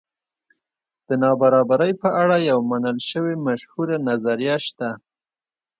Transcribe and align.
د 1.07 1.09
نابرابرۍ 1.23 1.93
په 2.01 2.09
اړه 2.21 2.35
یوه 2.49 2.63
منل 2.71 2.97
شوې 3.09 3.33
مشهوره 3.47 3.97
نظریه 4.07 4.57
شته. 4.65 4.89